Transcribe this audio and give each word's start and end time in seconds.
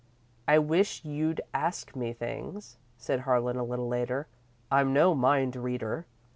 "I 0.47 0.57
wish 0.57 1.05
you'd 1.05 1.41
ask 1.53 1.95
me 1.95 2.11
things," 2.11 2.79
said 2.97 3.19
Harlan, 3.19 3.55
a 3.57 3.63
little 3.63 3.87
later. 3.87 4.25
"I'm 4.71 4.93
no 4.93 5.13
mind 5.13 5.55
reader. 5.55 6.07